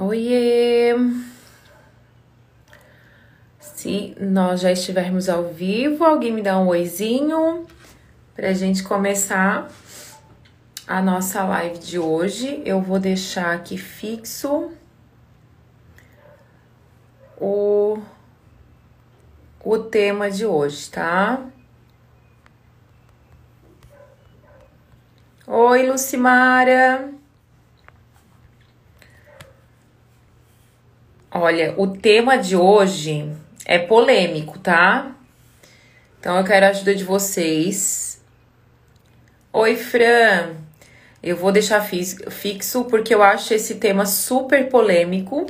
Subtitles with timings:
[0.00, 0.94] Oiê!
[3.58, 7.66] Se nós já estivermos ao vivo, alguém me dá um oizinho
[8.32, 9.68] para a gente começar
[10.86, 12.62] a nossa live de hoje.
[12.64, 14.70] Eu vou deixar aqui fixo
[17.36, 17.98] o,
[19.64, 21.44] o tema de hoje, tá?
[25.44, 27.17] Oi, Lucimara!
[31.30, 33.30] Olha, o tema de hoje
[33.66, 35.12] é polêmico, tá?
[36.18, 38.18] Então eu quero a ajuda de vocês.
[39.52, 40.54] Oi, Fran.
[41.22, 45.46] Eu vou deixar fixo porque eu acho esse tema super polêmico.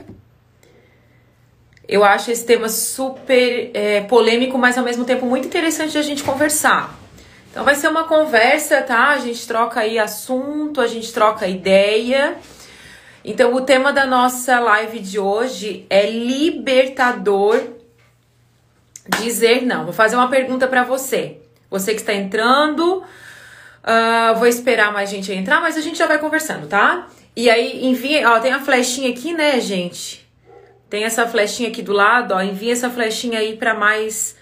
[1.87, 6.03] Eu acho esse tema super é, polêmico, mas ao mesmo tempo muito interessante de a
[6.03, 6.99] gente conversar.
[7.53, 9.11] Então vai ser uma conversa, tá?
[9.11, 12.37] A gente troca aí assunto, a gente troca ideia.
[13.31, 17.63] Então, o tema da nossa live de hoje é libertador
[19.21, 19.85] dizer não.
[19.85, 21.37] Vou fazer uma pergunta para você.
[21.69, 26.19] Você que está entrando, uh, vou esperar mais gente entrar, mas a gente já vai
[26.19, 27.07] conversando, tá?
[27.37, 30.27] E aí, envia, ó, tem a flechinha aqui, né, gente?
[30.89, 34.37] Tem essa flechinha aqui do lado, ó, envia essa flechinha aí para mais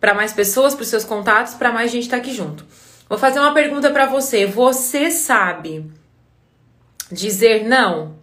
[0.00, 2.64] para mais pessoas, para seus contatos, para mais gente estar tá aqui junto.
[3.10, 4.46] Vou fazer uma pergunta para você.
[4.46, 5.84] Você sabe
[7.10, 8.16] dizer não?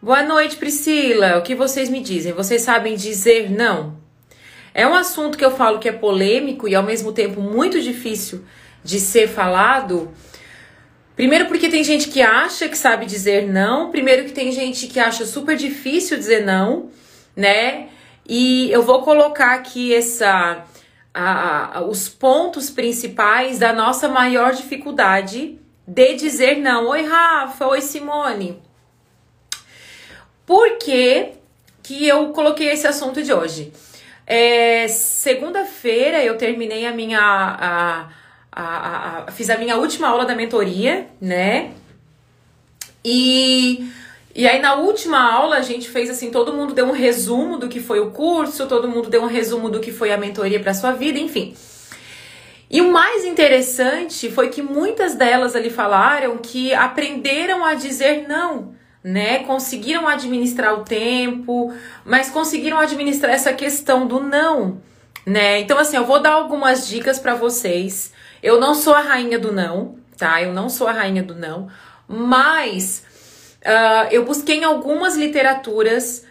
[0.00, 1.38] Boa noite, Priscila.
[1.38, 2.32] O que vocês me dizem?
[2.32, 3.98] Vocês sabem dizer não?
[4.72, 8.44] É um assunto que eu falo que é polêmico e ao mesmo tempo muito difícil
[8.84, 10.12] de ser falado.
[11.16, 15.00] Primeiro porque tem gente que acha que sabe dizer não, primeiro que tem gente que
[15.00, 16.90] acha super difícil dizer não,
[17.34, 17.88] né?
[18.28, 20.64] E eu vou colocar aqui essa
[21.12, 26.88] a, a, os pontos principais da nossa maior dificuldade de dizer não.
[26.88, 27.66] Oi, Rafa.
[27.66, 28.60] Oi, Simone.
[30.44, 31.32] Por que,
[31.82, 33.72] que eu coloquei esse assunto de hoje?
[34.26, 37.20] É, Segunda-feira eu terminei a minha.
[37.20, 38.08] A,
[38.52, 41.72] a, a, fiz a minha última aula da mentoria, né?
[43.04, 43.88] E,
[44.34, 47.68] e aí na última aula a gente fez assim, todo mundo deu um resumo do
[47.68, 50.74] que foi o curso, todo mundo deu um resumo do que foi a mentoria para
[50.74, 51.54] sua vida, enfim.
[52.68, 58.74] E o mais interessante foi que muitas delas ali falaram que aprenderam a dizer não,
[59.02, 59.44] né?
[59.44, 61.72] Conseguiram administrar o tempo,
[62.04, 64.80] mas conseguiram administrar essa questão do não,
[65.24, 65.60] né?
[65.60, 68.12] Então assim, eu vou dar algumas dicas para vocês.
[68.42, 70.42] Eu não sou a rainha do não, tá?
[70.42, 71.68] Eu não sou a rainha do não,
[72.08, 73.04] mas
[73.62, 76.24] uh, eu busquei em algumas literaturas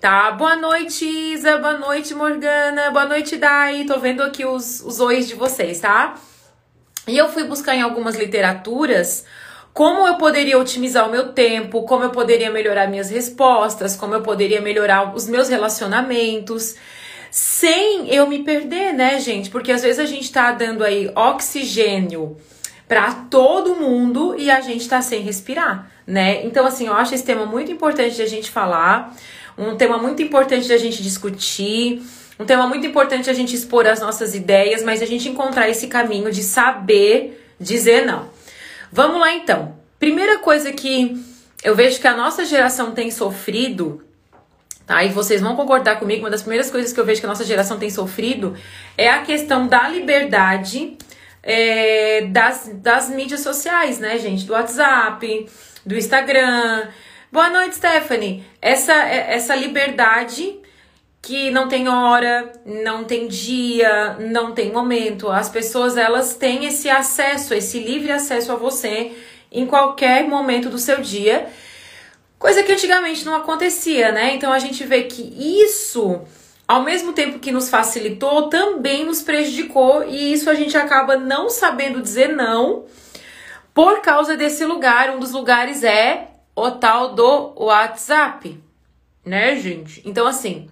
[0.00, 3.84] Tá, boa noite, Isa, boa noite, Morgana, boa noite, Dai.
[3.84, 6.14] Tô vendo aqui os, os ois de vocês, tá?
[7.06, 9.26] E eu fui buscar em algumas literaturas
[9.74, 14.22] como eu poderia otimizar o meu tempo, como eu poderia melhorar minhas respostas, como eu
[14.22, 16.76] poderia melhorar os meus relacionamentos,
[17.30, 19.50] sem eu me perder, né, gente?
[19.50, 22.38] Porque às vezes a gente tá dando aí oxigênio
[22.90, 26.44] para todo mundo e a gente tá sem respirar, né?
[26.44, 29.14] Então, assim, eu acho esse tema muito importante de a gente falar
[29.56, 32.02] um tema muito importante da gente discutir,
[32.36, 35.86] um tema muito importante a gente expor as nossas ideias, mas a gente encontrar esse
[35.86, 38.28] caminho de saber dizer não.
[38.90, 39.76] Vamos lá então.
[39.96, 41.16] Primeira coisa que
[41.62, 44.02] eu vejo que a nossa geração tem sofrido,
[44.84, 45.04] tá?
[45.04, 47.44] E vocês vão concordar comigo, uma das primeiras coisas que eu vejo que a nossa
[47.44, 48.56] geração tem sofrido
[48.98, 50.98] é a questão da liberdade
[51.42, 54.44] é, das, das mídias sociais, né, gente?
[54.44, 55.46] Do WhatsApp,
[55.84, 56.88] do Instagram,
[57.32, 58.44] Boa noite, Stephanie.
[58.60, 60.58] Essa, essa liberdade
[61.22, 65.28] que não tem hora, não tem dia, não tem momento.
[65.30, 69.12] As pessoas elas têm esse acesso, esse livre acesso a você
[69.52, 71.46] em qualquer momento do seu dia,
[72.36, 74.34] coisa que antigamente não acontecia, né?
[74.34, 75.22] Então a gente vê que
[75.62, 76.22] isso,
[76.70, 81.50] ao mesmo tempo que nos facilitou, também nos prejudicou e isso a gente acaba não
[81.50, 82.84] sabendo dizer não
[83.74, 85.10] por causa desse lugar.
[85.10, 88.56] Um dos lugares é o tal do WhatsApp,
[89.26, 90.00] né, gente?
[90.04, 90.70] Então, assim,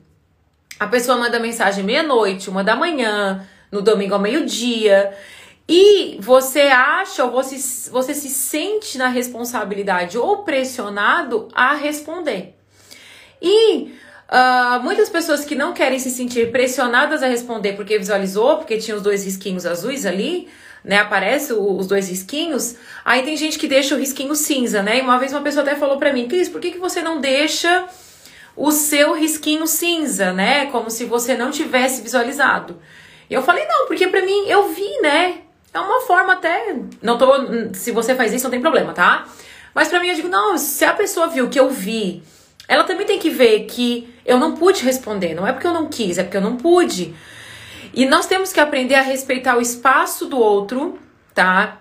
[0.79, 5.13] a pessoa manda mensagem meia-noite, uma da manhã, no domingo ao meio-dia,
[5.69, 12.55] e você acha ou você, você se sente na responsabilidade ou pressionado a responder.
[13.43, 13.99] E
[14.29, 18.97] uh, muitas pessoas que não querem se sentir pressionadas a responder porque visualizou, porque tinha
[18.97, 20.49] os dois risquinhos azuis ali,
[20.85, 20.99] né?
[20.99, 22.77] Aparece os dois risquinhos.
[23.05, 24.99] Aí tem gente que deixa o risquinho cinza, né?
[24.99, 27.21] E uma vez uma pessoa até falou para mim, Cris, por que, que você não
[27.21, 27.89] deixa
[28.57, 30.67] o seu risquinho cinza, né?
[30.67, 32.81] Como se você não tivesse visualizado.
[33.31, 35.39] E eu falei, não, porque para mim eu vi, né?
[35.73, 36.77] É uma forma até.
[37.01, 37.27] Não tô.
[37.75, 39.27] Se você faz isso, não tem problema, tá?
[39.75, 42.23] Mas para mim eu digo, não, se a pessoa viu que eu vi,
[42.69, 45.35] ela também tem que ver que eu não pude responder.
[45.35, 47.15] Não é porque eu não quis, é porque eu não pude.
[47.95, 50.99] E nós temos que aprender a respeitar o espaço do outro,
[51.35, 51.81] tá?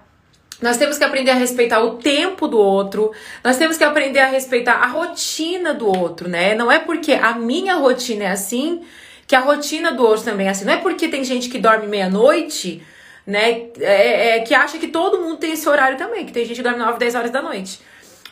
[0.61, 3.11] Nós temos que aprender a respeitar o tempo do outro.
[3.43, 6.55] Nós temos que aprender a respeitar a rotina do outro, né?
[6.55, 8.81] Não é porque a minha rotina é assim
[9.27, 10.65] que a rotina do outro também é assim.
[10.65, 12.81] Não é porque tem gente que dorme meia-noite,
[13.25, 13.67] né?
[13.79, 16.25] É, é, que acha que todo mundo tem esse horário também.
[16.25, 17.79] Que tem gente que dorme 9, 10 horas da noite.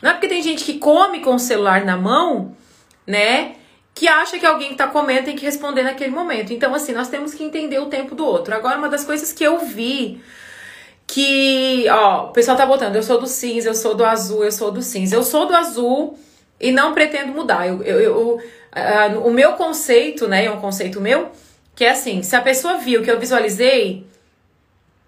[0.02, 2.56] Não é porque tem gente que come com o celular na mão,
[3.06, 3.56] né?
[3.94, 6.52] Que acha que alguém que tá comendo tem que responder naquele momento.
[6.52, 8.54] Então, assim, nós temos que entender o tempo do outro.
[8.54, 10.20] Agora, uma das coisas que eu vi
[11.06, 14.52] que, ó, o pessoal tá botando, eu sou do cinza, eu sou do azul, eu
[14.52, 15.14] sou do cinza.
[15.14, 16.18] Eu sou do azul
[16.60, 17.66] e não pretendo mudar.
[17.66, 18.40] Eu, eu, eu
[18.76, 21.30] uh, o meu conceito, né, é um conceito meu,
[21.74, 24.06] que é assim, se a pessoa viu que eu visualizei,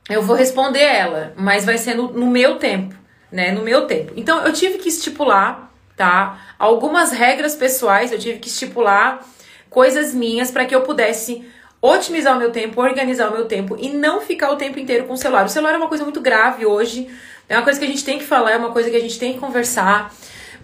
[0.09, 2.95] eu vou responder ela, mas vai ser no, no meu tempo,
[3.31, 4.13] né, no meu tempo.
[4.17, 9.25] Então, eu tive que estipular, tá, algumas regras pessoais, eu tive que estipular
[9.69, 11.45] coisas minhas para que eu pudesse
[11.81, 15.13] otimizar o meu tempo, organizar o meu tempo e não ficar o tempo inteiro com
[15.13, 15.47] o celular.
[15.47, 17.09] O celular é uma coisa muito grave hoje,
[17.49, 19.19] é uma coisa que a gente tem que falar, é uma coisa que a gente
[19.19, 20.13] tem que conversar,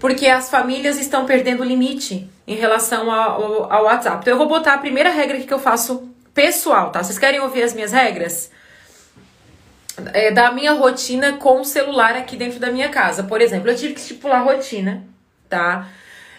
[0.01, 4.19] porque as famílias estão perdendo o limite em relação ao, ao, WhatsApp.
[4.21, 7.03] Então eu vou botar a primeira regra que eu faço pessoal, tá?
[7.03, 8.51] Vocês querem ouvir as minhas regras?
[10.13, 13.23] É, da minha rotina com o celular aqui dentro da minha casa.
[13.23, 15.05] Por exemplo, eu tive que estipular rotina,
[15.49, 15.89] tá?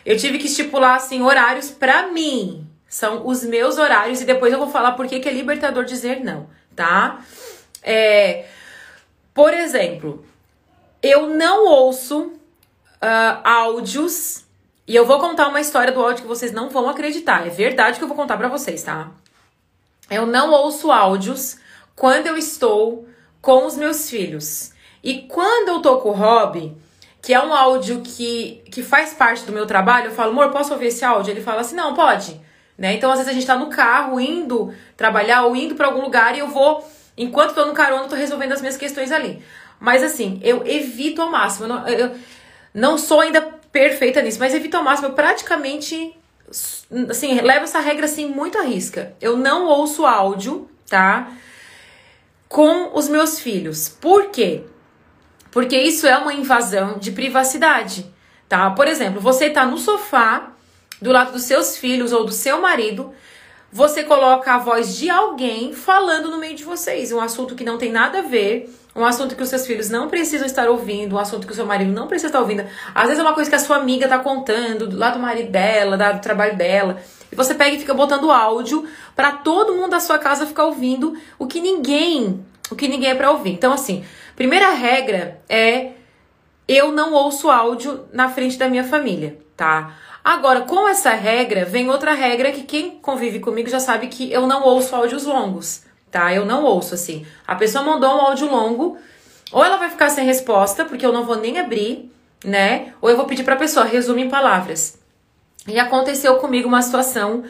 [0.06, 4.60] Eu tive que estipular, assim, horários para mim, são os meus horários e depois eu
[4.60, 7.22] vou falar por que, é libertador dizer não, tá?
[7.82, 8.46] É,
[9.34, 10.26] por exemplo,
[11.02, 14.46] eu não ouço uh, áudios
[14.88, 17.46] e eu vou contar uma história do áudio que vocês não vão acreditar.
[17.46, 19.12] É verdade que eu vou contar para vocês, tá?
[20.10, 21.58] Eu não ouço áudios
[21.96, 23.08] quando eu estou
[23.46, 24.72] com os meus filhos.
[25.04, 26.76] E quando eu tô com o Rob,
[27.22, 30.74] que é um áudio que, que faz parte do meu trabalho, eu falo, amor, posso
[30.74, 31.30] ouvir esse áudio?
[31.30, 32.42] Ele fala assim, não, pode.
[32.76, 32.96] Né?
[32.96, 36.36] Então, às vezes, a gente tá no carro indo trabalhar ou indo para algum lugar
[36.36, 36.84] e eu vou,
[37.16, 39.44] enquanto tô no carona, tô resolvendo as minhas questões ali.
[39.80, 41.66] Mas assim, eu evito ao máximo.
[41.66, 42.16] Eu não, eu
[42.74, 43.42] não sou ainda
[43.72, 45.10] perfeita nisso, mas evito ao máximo.
[45.10, 46.18] Eu praticamente,
[47.08, 49.14] assim, levo essa regra assim muito à risca.
[49.22, 51.32] Eu não ouço áudio, tá?
[52.56, 53.90] Com os meus filhos.
[53.90, 54.64] Por quê?
[55.52, 58.10] Porque isso é uma invasão de privacidade,
[58.48, 58.72] tá?
[58.72, 60.54] Por exemplo, você tá no sofá
[61.02, 63.12] do lado dos seus filhos ou do seu marido,
[63.70, 67.78] você coloca a voz de alguém falando no meio de vocês, um assunto que não
[67.78, 71.20] tem nada a ver, um assunto que os seus filhos não precisam estar ouvindo, um
[71.20, 72.64] assunto que o seu marido não precisa estar ouvindo.
[72.94, 75.98] Às vezes é uma coisa que a sua amiga tá contando, lá do marido dela,
[75.98, 77.02] do trabalho dela,
[77.36, 81.18] e você pega e fica botando áudio para todo mundo da sua casa ficar ouvindo
[81.38, 83.52] o que ninguém, o que ninguém é para ouvir.
[83.52, 84.06] Então assim,
[84.38, 85.92] primeira regra é
[86.66, 89.98] eu não ouço áudio na frente da minha família, tá?
[90.24, 94.48] Agora, com essa regra, vem outra regra que quem convive comigo já sabe que eu
[94.48, 96.34] não ouço áudios longos, tá?
[96.34, 97.26] Eu não ouço assim.
[97.46, 98.98] A pessoa mandou um áudio longo,
[99.52, 102.12] ou ela vai ficar sem resposta, porque eu não vou nem abrir,
[102.44, 102.94] né?
[103.02, 105.05] Ou eu vou pedir pra pessoa, resume em palavras.
[105.68, 107.44] E aconteceu comigo uma situação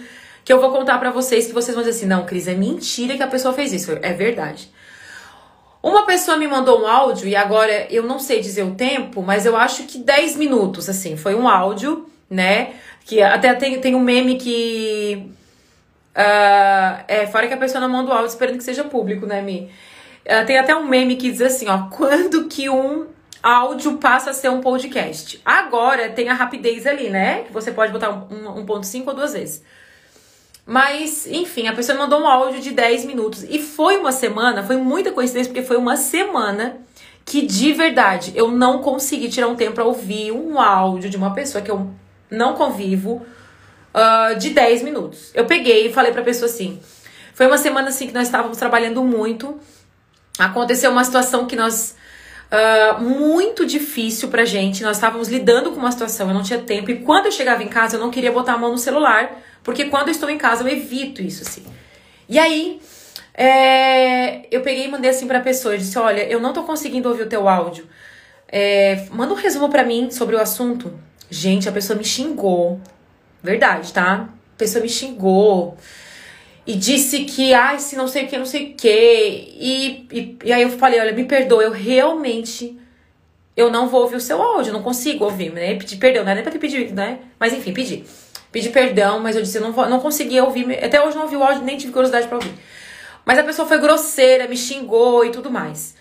[0.43, 3.15] que eu vou contar para vocês que vocês vão dizer assim: não, Cris, é mentira
[3.15, 3.91] que a pessoa fez isso.
[4.01, 4.71] É verdade.
[5.83, 9.45] Uma pessoa me mandou um áudio e agora eu não sei dizer o tempo, mas
[9.45, 11.15] eu acho que 10 minutos, assim.
[11.15, 12.73] Foi um áudio né?
[13.05, 15.31] Que até tem, tem um meme que.
[16.15, 19.41] Uh, é, fora que a pessoa não manda o áudio esperando que seja público, né,
[19.41, 19.69] Mi?
[20.25, 23.07] Uh, tem até um meme que diz assim, ó, quando que um
[23.47, 25.41] áudio passa a ser um podcast?
[25.45, 27.43] Agora tem a rapidez ali, né?
[27.43, 29.63] Que você pode botar 1.5 um, ou duas vezes.
[30.65, 33.43] Mas, enfim, a pessoa mandou um áudio de 10 minutos.
[33.43, 36.77] E foi uma semana, foi muita coincidência, porque foi uma semana
[37.23, 41.33] que de verdade eu não consegui tirar um tempo para ouvir um áudio de uma
[41.33, 41.89] pessoa que eu
[42.29, 43.25] não convivo,
[43.95, 45.31] uh, de 10 minutos.
[45.33, 46.79] Eu peguei e falei pra pessoa assim.
[47.33, 49.59] Foi uma semana assim que nós estávamos trabalhando muito.
[50.37, 51.95] Aconteceu uma situação que nós.
[52.51, 54.83] Uh, muito difícil pra gente.
[54.83, 56.91] Nós estávamos lidando com uma situação, eu não tinha tempo.
[56.91, 59.41] E quando eu chegava em casa, eu não queria botar a mão no celular.
[59.63, 61.65] Porque quando eu estou em casa, eu evito isso, assim.
[62.29, 62.79] E aí,
[63.33, 65.73] é, eu peguei e mandei assim pra pessoa.
[65.73, 67.85] Eu disse: Olha, eu não tô conseguindo ouvir o teu áudio.
[68.47, 70.97] É, manda um resumo para mim sobre o assunto.
[71.29, 72.79] Gente, a pessoa me xingou.
[73.43, 74.29] Verdade, tá?
[74.55, 75.77] A pessoa me xingou.
[76.65, 78.87] E disse que, ai, se não sei o que, não sei o que.
[79.59, 82.77] E, e, e aí eu falei, olha, me perdoa, eu realmente
[83.55, 85.75] eu não vou ouvir o seu áudio, não consigo ouvir, né?
[85.75, 87.19] Pedir perdão, não é nem pra te pedir, né?
[87.39, 88.03] Mas enfim, pedi.
[88.51, 90.83] Pedi perdão, mas eu disse, eu não, vou, não conseguia ouvir.
[90.83, 92.53] Até hoje não ouvi o áudio, nem tive curiosidade pra ouvir.
[93.25, 95.95] Mas a pessoa foi grosseira, me xingou e tudo mais.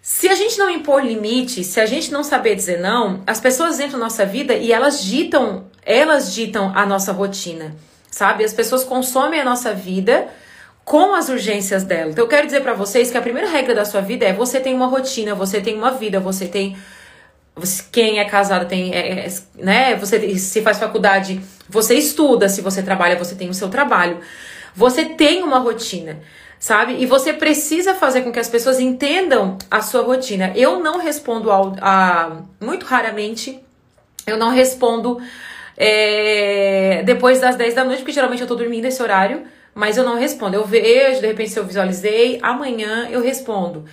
[0.00, 3.40] Se a gente gente não impor limite, se a gente não saber dizer não, as
[3.40, 7.76] pessoas entram na nossa vida e elas ditam, elas ditam a nossa rotina,
[8.18, 8.42] sabe?
[8.42, 10.26] As pessoas consomem a nossa vida
[10.84, 12.10] com as urgências dela.
[12.10, 14.58] Então eu quero dizer para vocês que a primeira regra da sua vida é você
[14.58, 16.76] tem uma rotina, você tem uma vida, você tem
[17.54, 19.94] você, quem é casado tem, é, é, né?
[19.96, 24.18] Você se faz faculdade, você estuda, se você trabalha, você tem o seu trabalho.
[24.74, 26.20] Você tem uma rotina,
[26.58, 26.96] sabe?
[27.00, 30.52] E você precisa fazer com que as pessoas entendam a sua rotina.
[30.56, 33.60] Eu não respondo ao, a, muito raramente,
[34.26, 35.20] eu não respondo
[35.80, 40.02] é, depois das 10 da noite, porque geralmente eu tô dormindo esse horário, mas eu
[40.02, 40.56] não respondo.
[40.56, 43.84] Eu vejo, de repente, se eu visualizei, amanhã eu respondo.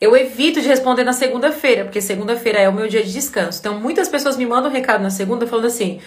[0.00, 3.58] Eu evito de responder na segunda-feira, porque segunda-feira é o meu dia de descanso.
[3.60, 6.00] Então, muitas pessoas me mandam um recado na segunda falando assim: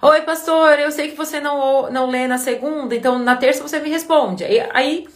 [0.00, 3.78] Oi, pastor, eu sei que você não, não lê na segunda, então na terça você
[3.80, 4.42] me responde.
[4.42, 5.08] Aí, aí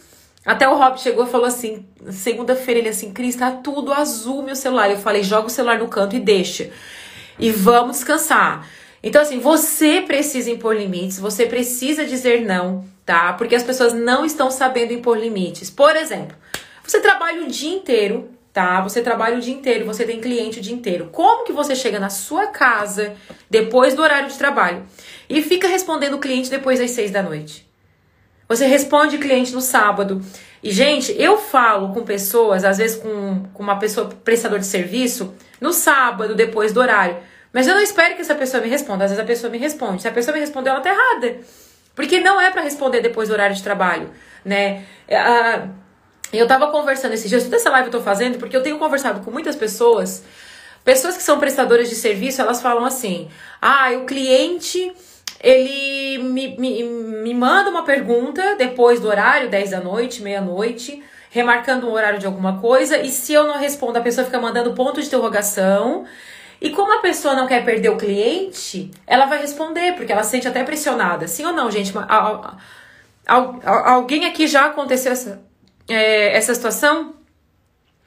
[0.44, 4.54] até o Rob chegou e falou assim: segunda-feira ele assim, Cris, tá tudo azul meu
[4.54, 4.90] celular.
[4.90, 6.70] Eu falei: joga o celular no canto e deixa.
[7.38, 8.66] E vamos descansar.
[9.02, 13.32] Então, assim, você precisa impor limites, você precisa dizer não, tá?
[13.32, 15.68] Porque as pessoas não estão sabendo impor limites.
[15.68, 16.36] Por exemplo,
[16.84, 18.80] você trabalha o dia inteiro, tá?
[18.82, 21.08] Você trabalha o dia inteiro, você tem cliente o dia inteiro.
[21.10, 23.14] Como que você chega na sua casa
[23.50, 24.84] depois do horário de trabalho
[25.28, 27.66] e fica respondendo o cliente depois das seis da noite?
[28.48, 30.20] Você responde cliente no sábado.
[30.62, 35.34] E, gente, eu falo com pessoas, às vezes com, com uma pessoa prestador de serviço,
[35.60, 37.16] no sábado, depois do horário.
[37.52, 39.04] Mas eu não espero que essa pessoa me responda.
[39.04, 40.02] Às vezes a pessoa me responde.
[40.02, 41.38] Se a pessoa me respondeu, ela tá errada.
[41.94, 44.10] Porque não é para responder depois do horário de trabalho,
[44.44, 44.84] né?
[45.10, 45.68] Ah,
[46.32, 49.20] eu tava conversando esses dias, toda essa live eu tô fazendo porque eu tenho conversado
[49.20, 50.24] com muitas pessoas,
[50.82, 53.28] pessoas que são prestadoras de serviço, elas falam assim:
[53.60, 54.90] ah, o cliente
[55.42, 61.88] ele me, me, me manda uma pergunta depois do horário, 10 da noite, meia-noite, remarcando
[61.88, 65.00] um horário de alguma coisa, e se eu não respondo, a pessoa fica mandando ponto
[65.00, 66.06] de interrogação.
[66.62, 70.30] E como a pessoa não quer perder o cliente, ela vai responder, porque ela se
[70.30, 71.26] sente até pressionada.
[71.26, 71.92] Sim ou não, gente?
[73.26, 75.42] Alguém aqui já aconteceu essa,
[75.88, 77.14] é, essa situação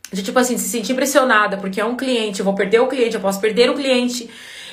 [0.10, 3.16] de tipo assim, se sentir pressionada, porque é um cliente, eu vou perder o cliente,
[3.16, 4.30] eu posso perder o cliente,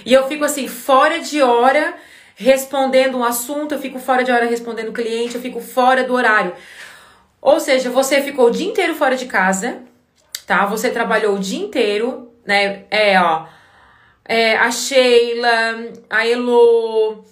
[0.06, 1.94] e eu fico assim, fora de hora
[2.36, 6.14] respondendo um assunto, eu fico fora de hora respondendo o cliente, eu fico fora do
[6.14, 6.54] horário.
[7.40, 9.80] Ou seja, você ficou o dia inteiro fora de casa,
[10.46, 10.66] tá?
[10.66, 12.84] Você trabalhou o dia inteiro, né?
[12.88, 13.46] É, ó.
[14.32, 17.22] É, a Sheila, a Elo.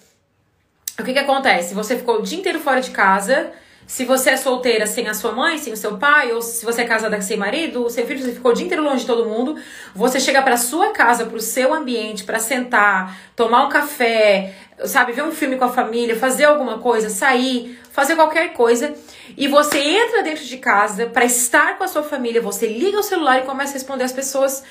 [0.99, 1.73] O que que acontece?
[1.73, 3.49] Você ficou o dia inteiro fora de casa,
[3.87, 6.83] se você é solteira sem a sua mãe, sem o seu pai, ou se você
[6.83, 9.59] é casada sem marido, sem filho, você ficou o dia inteiro longe de todo mundo,
[9.95, 14.53] você chega para sua casa, para o seu ambiente, para sentar, tomar um café,
[14.85, 18.93] sabe, ver um filme com a família, fazer alguma coisa, sair, fazer qualquer coisa,
[19.35, 23.03] e você entra dentro de casa para estar com a sua família, você liga o
[23.03, 24.63] celular e começa a responder as pessoas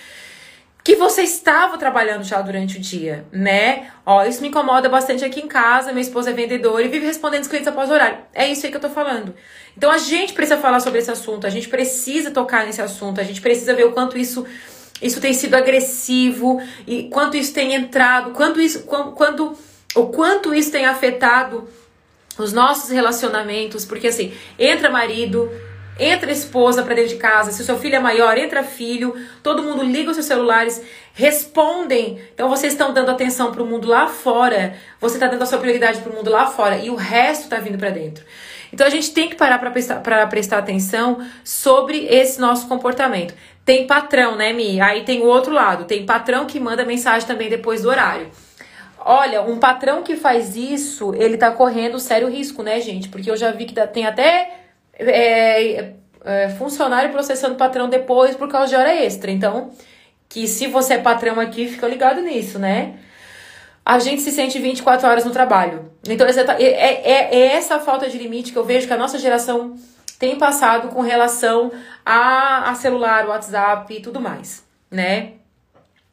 [0.82, 3.90] que você estava trabalhando já durante o dia, né?
[4.04, 7.42] Ó, isso me incomoda bastante aqui em casa, minha esposa é vendedora e vive respondendo
[7.42, 8.18] os clientes após o horário.
[8.32, 9.34] É isso aí que eu tô falando.
[9.76, 13.24] Então a gente precisa falar sobre esse assunto, a gente precisa tocar nesse assunto, a
[13.24, 14.46] gente precisa ver o quanto isso
[15.02, 19.56] isso tem sido agressivo e quanto isso tem entrado, quanto isso quando
[19.94, 21.68] o quanto isso tem afetado
[22.38, 25.50] os nossos relacionamentos, porque assim, entra marido,
[26.00, 29.62] entra esposa para dentro de casa, se o seu filho é maior, entra filho, todo
[29.62, 32.18] mundo liga os seus celulares, respondem.
[32.34, 35.58] Então vocês estão dando atenção para o mundo lá fora, você está dando a sua
[35.58, 38.24] prioridade para o mundo lá fora e o resto está vindo para dentro.
[38.72, 43.34] Então a gente tem que parar para prestar, prestar atenção sobre esse nosso comportamento.
[43.64, 44.80] Tem patrão, né, Mi?
[44.80, 48.30] Aí tem o outro lado, tem patrão que manda mensagem também depois do horário.
[48.98, 53.08] Olha, um patrão que faz isso, ele tá correndo sério risco, né, gente?
[53.08, 54.60] Porque eu já vi que tem até
[54.98, 55.92] é,
[56.24, 59.30] é, funcionário processando patrão depois por causa de hora extra.
[59.30, 59.70] Então,
[60.28, 62.94] que se você é patrão aqui, fica ligado nisso, né?
[63.84, 65.90] A gente se sente 24 horas no trabalho.
[66.08, 69.76] Então, é, é, é essa falta de limite que eu vejo que a nossa geração
[70.18, 71.72] tem passado com relação
[72.04, 75.32] a, a celular, WhatsApp e tudo mais, né?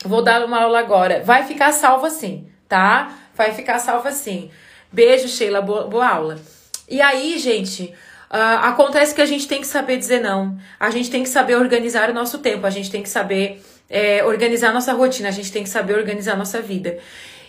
[0.06, 1.22] Vou dar uma aula agora.
[1.24, 3.12] Vai ficar salvo assim, tá?
[3.36, 4.50] Vai ficar salvo assim.
[4.92, 5.62] Beijo, Sheila.
[5.62, 6.40] Boa, boa aula.
[6.88, 7.94] E aí, gente,
[8.30, 11.56] Uh, acontece que a gente tem que saber dizer não, a gente tem que saber
[11.56, 15.50] organizar o nosso tempo, a gente tem que saber é, organizar nossa rotina, a gente
[15.52, 16.98] tem que saber organizar nossa vida.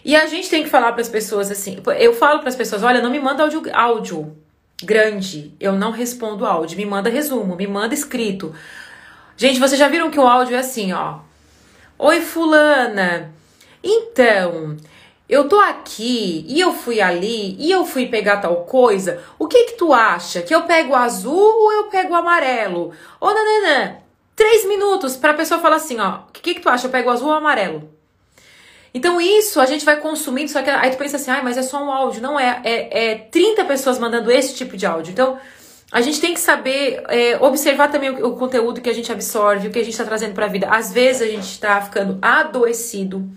[0.04, 2.82] E a gente tem que falar para as pessoas assim: eu falo para as pessoas,
[2.82, 4.36] olha, não me manda áudio, áudio
[4.82, 8.54] grande, eu não respondo áudio, me manda resumo, me manda escrito.
[9.36, 11.20] Gente, vocês já viram que o áudio é assim, ó.
[11.98, 13.32] Oi, Fulana.
[13.82, 14.76] Então,
[15.28, 19.22] eu tô aqui e eu fui ali e eu fui pegar tal coisa.
[19.38, 20.40] O que que tu acha?
[20.40, 22.92] Que eu pego azul ou eu pego amarelo?
[23.20, 23.96] Ô, nananã.
[24.34, 26.86] três minutos para a pessoa falar assim, ó, o que, que tu acha?
[26.86, 27.90] Eu pego azul ou amarelo?
[28.94, 31.62] Então isso a gente vai consumindo, só que aí tu pensa assim, ah, mas é
[31.62, 32.22] só um áudio.
[32.22, 35.12] Não é, é, é 30 pessoas mandando esse tipo de áudio.
[35.12, 35.38] Então
[35.92, 39.68] a gente tem que saber é, observar também o, o, conteúdo que a gente absorve,
[39.68, 40.68] o que a gente está trazendo para a vida.
[40.68, 43.28] Às vezes a gente está ficando adoecido,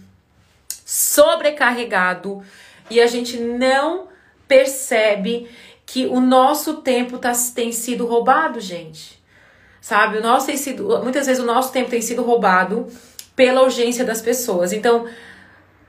[0.92, 2.44] sobrecarregado
[2.90, 4.10] e a gente não
[4.46, 5.48] percebe
[5.86, 9.24] que o nosso tempo tá, tem sido roubado, gente.
[9.80, 10.18] Sabe?
[10.18, 12.88] O nosso tem sido, muitas vezes o nosso tempo tem sido roubado
[13.38, 14.74] pela urgência das pessoas.
[14.74, 15.08] Então,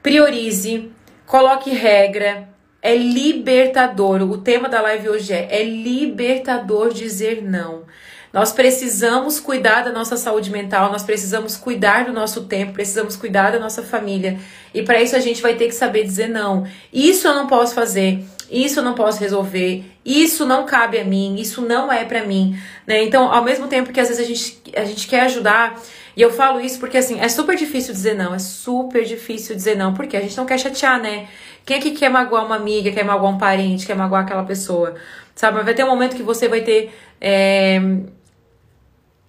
[0.05, 0.93] priorize,
[1.27, 2.49] coloque regra,
[2.81, 4.23] é libertador.
[4.23, 7.87] O tema da live hoje é: é libertador dizer não.
[8.33, 13.51] Nós precisamos cuidar da nossa saúde mental, nós precisamos cuidar do nosso tempo, precisamos cuidar
[13.51, 14.39] da nossa família.
[14.73, 16.67] E para isso a gente vai ter que saber dizer não.
[16.91, 21.37] Isso eu não posso fazer, isso eu não posso resolver, isso não cabe a mim,
[21.39, 23.03] isso não é para mim, né?
[23.03, 25.79] Então, ao mesmo tempo que às vezes a gente, a gente quer ajudar,
[26.17, 29.77] e eu falo isso porque assim, é super difícil dizer não, é super difícil dizer
[29.77, 31.29] não, porque a gente não quer chatear, né?
[31.67, 34.95] Quem é que quer magoar uma amiga, quer magoar um parente, quer magoar aquela pessoa?
[35.35, 35.63] Sabe?
[35.63, 36.93] Vai ter um momento que você vai ter.
[37.21, 37.81] É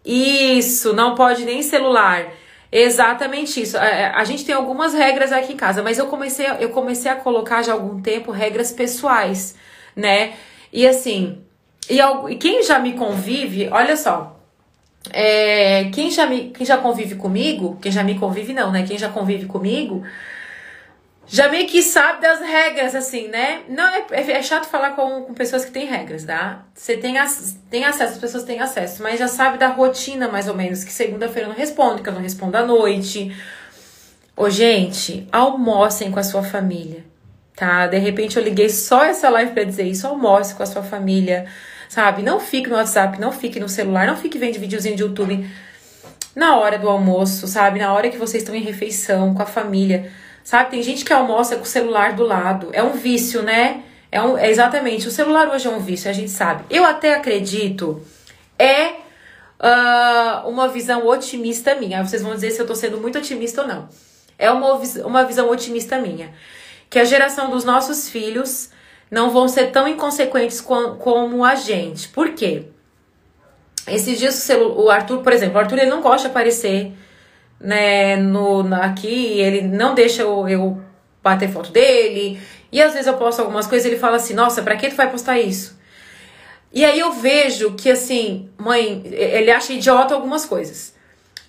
[0.06, 2.28] isso, não pode nem celular.
[2.72, 3.78] Exatamente isso.
[3.78, 7.12] A, é, a, gente tem algumas regras aqui em casa, mas eu comecei, eu comecei
[7.12, 9.56] a colocar já há algum tempo regras pessoais,
[9.96, 10.34] né?
[10.72, 11.38] E assim,
[11.90, 14.40] e, e quem já me convive, olha só,
[15.12, 18.84] é, quem, já me, quem já convive comigo, quem já me convive não, né?
[18.88, 20.04] Quem já convive comigo,
[21.26, 23.62] já meio que sabe das regras, assim, né?
[23.70, 26.66] Não é, é, é chato falar com, com, pessoas que têm regras, tá?
[26.74, 27.16] Você tem,
[27.70, 30.92] tem acesso, as pessoas têm acesso, mas já sabe da rotina, mais ou menos, que
[30.92, 33.36] segunda-feira eu não respondo, que eu não respondo à noite.
[34.36, 37.06] Ô, gente, almocem com a sua família,
[37.56, 37.88] tá?
[37.88, 41.46] De repente eu liguei só essa live pra dizer isso, almoce com a sua família,
[41.88, 42.22] sabe?
[42.22, 45.50] Não fique no WhatsApp, não fique no celular, não fique vendo videozinho de YouTube
[46.36, 47.80] na hora do almoço, sabe?
[47.80, 50.12] Na hora que vocês estão em refeição com a família
[50.44, 50.72] Sabe?
[50.72, 52.70] Tem gente que almoça com o celular do lado.
[52.74, 53.84] É um vício, né?
[54.12, 55.08] É, um, é exatamente.
[55.08, 56.66] O celular hoje é um vício, a gente sabe.
[56.70, 58.02] Eu até acredito.
[58.60, 58.88] É
[59.60, 62.06] uh, uma visão otimista minha.
[62.06, 63.90] Vocês vão dizer se eu tô sendo muito otimista ou não.
[64.38, 64.74] É uma,
[65.06, 66.34] uma visão otimista minha.
[66.90, 68.70] Que a geração dos nossos filhos
[69.10, 72.10] não vão ser tão inconsequentes com, como a gente.
[72.10, 72.66] Por quê?
[73.88, 76.94] Esses dias o, o Arthur, por exemplo, o Arthur ele não gosta de aparecer
[77.64, 80.82] né, no, aqui, ele não deixa eu, eu
[81.24, 82.40] bater foto dele.
[82.72, 85.10] E às vezes eu posto algumas coisas ele fala assim: Nossa, pra que tu vai
[85.10, 85.80] postar isso?
[86.74, 90.94] E aí eu vejo que assim, mãe, ele acha idiota algumas coisas.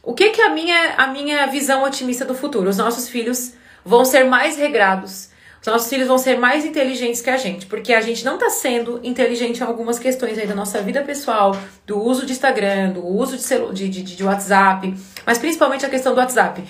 [0.02, 2.68] O que que a minha, a minha visão otimista do futuro?
[2.68, 5.30] Os nossos filhos vão ser mais regrados,
[5.62, 8.50] os nossos filhos vão ser mais inteligentes que a gente, porque a gente não está
[8.50, 13.06] sendo inteligente em algumas questões aí da nossa vida pessoal, do uso de Instagram, do
[13.06, 14.94] uso de, de, de, de WhatsApp,
[15.26, 16.62] mas principalmente a questão do WhatsApp,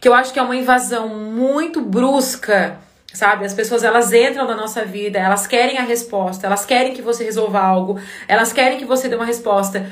[0.00, 2.78] que eu acho que é uma invasão muito brusca
[3.16, 3.46] sabe?
[3.46, 7.24] As pessoas elas entram na nossa vida, elas querem a resposta, elas querem que você
[7.24, 9.90] resolva algo, elas querem que você dê uma resposta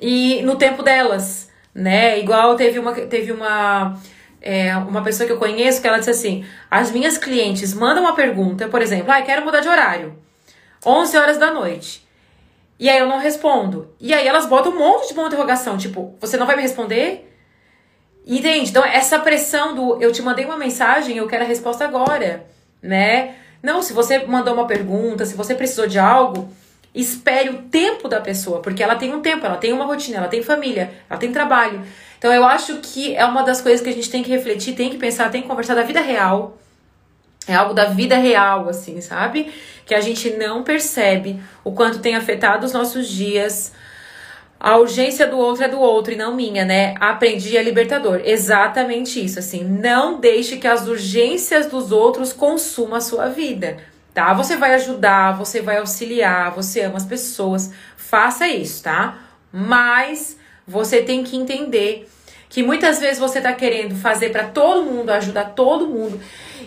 [0.00, 2.18] e no tempo delas, né?
[2.18, 3.96] Igual teve uma teve uma
[4.40, 8.14] é, uma pessoa que eu conheço que ela disse assim: as minhas clientes mandam uma
[8.14, 10.16] pergunta, por exemplo, ah, quero mudar de horário,
[10.84, 12.02] 11 horas da noite.
[12.80, 13.94] E aí eu não respondo.
[14.00, 16.62] E aí elas botam um monte de ponto de interrogação, tipo, você não vai me
[16.62, 17.31] responder?
[18.26, 18.70] Entende?
[18.70, 22.46] Então, essa pressão do eu te mandei uma mensagem, eu quero a resposta agora,
[22.80, 23.34] né?
[23.62, 26.48] Não, se você mandou uma pergunta, se você precisou de algo,
[26.94, 30.28] espere o tempo da pessoa, porque ela tem um tempo, ela tem uma rotina, ela
[30.28, 31.82] tem família, ela tem trabalho.
[32.18, 34.90] Então eu acho que é uma das coisas que a gente tem que refletir, tem
[34.90, 36.58] que pensar, tem que conversar da vida real.
[37.48, 39.52] É algo da vida real, assim, sabe?
[39.84, 43.72] Que a gente não percebe o quanto tem afetado os nossos dias.
[44.64, 46.94] A urgência do outro é do outro e não minha, né?
[47.00, 48.20] Aprendi a libertador.
[48.24, 49.64] Exatamente isso, assim.
[49.64, 53.78] Não deixe que as urgências dos outros consumam a sua vida,
[54.14, 54.32] tá?
[54.34, 57.72] Você vai ajudar, você vai auxiliar, você ama as pessoas.
[57.96, 59.18] Faça isso, tá?
[59.52, 62.08] Mas você tem que entender
[62.48, 66.20] que muitas vezes você está querendo fazer para todo mundo, ajudar todo mundo,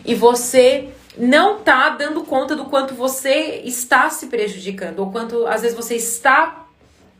[0.04, 5.62] e você não tá dando conta do quanto você está se prejudicando, ou quanto às
[5.62, 6.65] vezes você está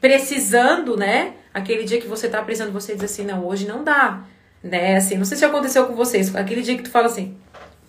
[0.06, 1.34] precisando, né?
[1.52, 4.22] Aquele dia que você tá precisando, você diz assim, não, hoje não dá,
[4.62, 4.98] né?
[4.98, 7.36] Assim, não sei se aconteceu com vocês, aquele dia que tu fala assim,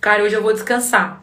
[0.01, 1.23] cara, hoje eu vou descansar.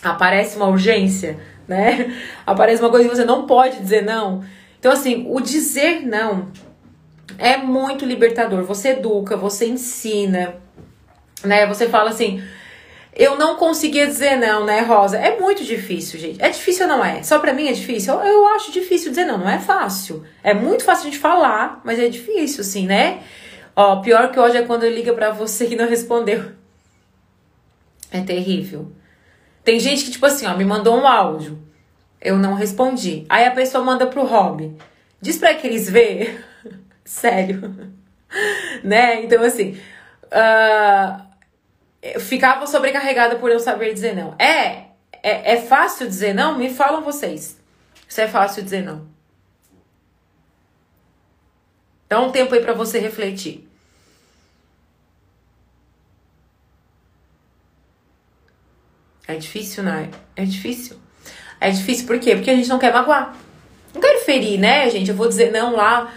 [0.00, 2.16] Aparece uma urgência, né?
[2.46, 4.44] Aparece uma coisa que você não pode dizer não.
[4.78, 6.52] Então, assim, o dizer não
[7.36, 8.62] é muito libertador.
[8.62, 10.54] Você educa, você ensina,
[11.42, 11.66] né?
[11.66, 12.40] Você fala assim,
[13.14, 15.18] eu não conseguia dizer não, né, Rosa?
[15.18, 16.42] É muito difícil, gente.
[16.42, 17.22] É difícil ou não é?
[17.22, 18.14] Só pra mim é difícil?
[18.14, 20.24] Eu, eu acho difícil dizer não, não é fácil.
[20.42, 23.22] É muito fácil a gente falar, mas é difícil, assim, né?
[23.76, 26.52] Ó, pior que hoje é quando liga pra você e não respondeu.
[28.10, 28.90] É terrível.
[29.62, 31.58] Tem gente que, tipo assim, ó, me mandou um áudio.
[32.20, 33.26] Eu não respondi.
[33.28, 34.74] Aí a pessoa manda pro Rob.
[35.20, 36.44] Diz pra que eles ver.
[37.04, 37.92] Sério.
[38.82, 39.22] né?
[39.22, 39.76] Então, assim.
[40.26, 41.31] Uh,
[42.18, 44.34] ficava sobrecarregada por eu saber dizer não.
[44.38, 44.86] É,
[45.22, 46.58] é, é fácil dizer não?
[46.58, 47.58] Me falam vocês.
[48.08, 49.06] Se é fácil dizer não.
[52.08, 53.68] Dá um tempo aí para você refletir.
[59.26, 60.10] É difícil, né?
[60.36, 60.98] É difícil.
[61.60, 62.34] É difícil por quê?
[62.34, 63.34] Porque a gente não quer magoar.
[63.94, 65.10] Não quero ferir, né, gente?
[65.10, 66.12] Eu vou dizer não lá.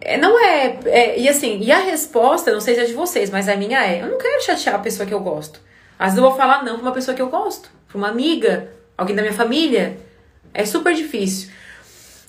[0.00, 3.30] É, não é, é, E assim, e a resposta, não sei se é de vocês,
[3.30, 5.60] mas a minha é: eu não quero chatear a pessoa que eu gosto.
[5.98, 8.70] Às vezes eu vou falar não pra uma pessoa que eu gosto, pra uma amiga,
[8.96, 9.96] alguém da minha família.
[10.52, 11.50] É super difícil.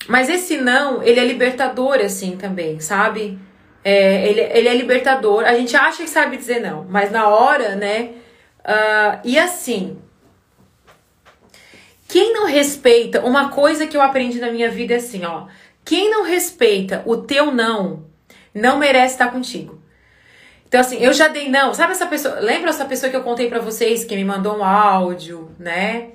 [0.08, 3.38] Mas esse não, ele é libertador, assim, também, sabe?
[3.84, 5.44] É, ele, ele é libertador.
[5.44, 8.12] A gente acha que sabe dizer não, mas na hora, né?
[8.60, 9.98] Uh, e assim,
[12.08, 15.48] quem não respeita, uma coisa que eu aprendi na minha vida é assim, ó.
[15.88, 18.08] Quem não respeita o teu não,
[18.54, 19.82] não merece estar contigo.
[20.68, 21.74] Então, assim, eu já dei não.
[21.74, 22.42] Sabe essa pessoa?
[22.42, 26.10] Lembra essa pessoa que eu contei para vocês que me mandou um áudio, né?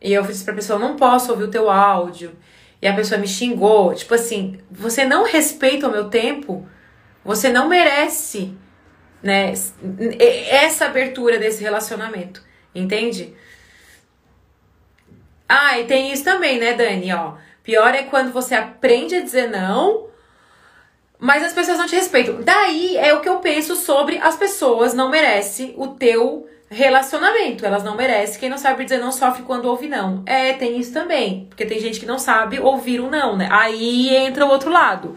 [0.00, 2.34] E eu disse pra pessoa: não posso ouvir o teu áudio.
[2.80, 3.92] E a pessoa me xingou.
[3.94, 6.66] Tipo assim, você não respeita o meu tempo,
[7.22, 8.56] você não merece,
[9.22, 9.52] né?
[10.48, 12.42] Essa abertura desse relacionamento.
[12.74, 13.34] Entende?
[15.46, 17.12] Ah, e tem isso também, né, Dani?
[17.12, 17.34] Ó.
[17.68, 20.06] Pior é quando você aprende a dizer não,
[21.18, 22.40] mas as pessoas não te respeitam.
[22.40, 27.66] Daí é o que eu penso sobre as pessoas não merecem o teu relacionamento.
[27.66, 28.40] Elas não merecem.
[28.40, 30.22] Quem não sabe dizer não sofre quando ouve não.
[30.24, 31.44] É, tem isso também.
[31.50, 33.46] Porque tem gente que não sabe ouvir o não, né?
[33.52, 35.14] Aí entra o outro lado.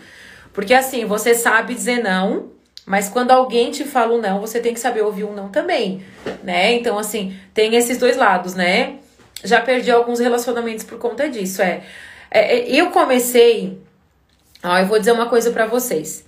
[0.52, 2.52] Porque assim, você sabe dizer não,
[2.86, 6.04] mas quando alguém te fala um não, você tem que saber ouvir um não também,
[6.44, 6.74] né?
[6.74, 8.98] Então, assim, tem esses dois lados, né?
[9.42, 11.62] Já perdi alguns relacionamentos por conta disso.
[11.62, 11.82] É,
[12.32, 13.78] é, é, eu comecei.
[14.64, 16.26] Ó, eu vou dizer uma coisa para vocês.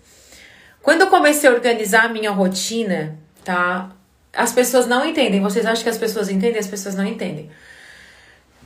[0.81, 3.89] Quando eu comecei a organizar a minha rotina, tá?
[4.35, 5.41] As pessoas não entendem.
[5.41, 6.59] Vocês acham que as pessoas entendem?
[6.59, 7.49] As pessoas não entendem.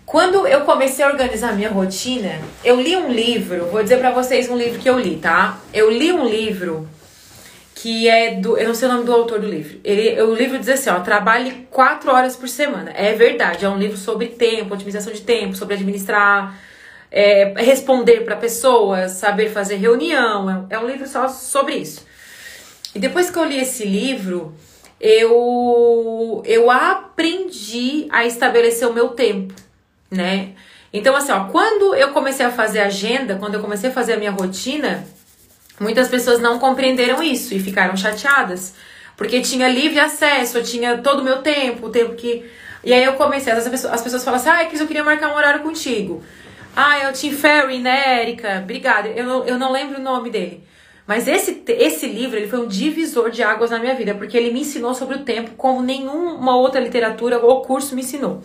[0.04, 4.10] Quando eu comecei a organizar a minha rotina, eu li um livro, vou dizer para
[4.10, 5.60] vocês um livro que eu li, tá?
[5.74, 6.88] Eu li um livro
[7.76, 8.58] que é do.
[8.58, 9.80] Eu não sei o nome do autor do livro.
[9.84, 12.92] Ele, o livro diz assim: ó, trabalhe quatro horas por semana.
[12.96, 16.58] É verdade, é um livro sobre tempo, otimização de tempo, sobre administrar
[17.12, 20.68] é, responder para pessoas, saber fazer reunião.
[20.70, 22.06] É, é um livro só sobre isso.
[22.94, 24.56] E depois que eu li esse livro,
[25.00, 29.54] eu, eu aprendi a estabelecer o meu tempo,
[30.10, 30.54] né?
[30.92, 34.18] Então, assim, ó, quando eu comecei a fazer agenda, quando eu comecei a fazer a
[34.18, 35.06] minha rotina,
[35.80, 38.74] muitas pessoas não compreenderam isso e ficaram chateadas.
[39.16, 42.46] Porque tinha livre acesso, eu tinha todo o meu tempo, o tempo que.
[42.84, 45.30] E aí eu comecei, as pessoas, as pessoas falam assim, ah, Cris, eu queria marcar
[45.30, 46.24] um horário contigo.
[46.80, 48.60] Ah, é o Tim Ferry, né, Erika?
[48.64, 49.08] Obrigada.
[49.10, 50.64] Eu eu não lembro o nome dele.
[51.08, 54.52] Mas esse, esse livro ele foi um divisor de águas na minha vida, porque ele
[54.52, 58.44] me ensinou sobre o tempo como nenhuma outra literatura ou curso me ensinou.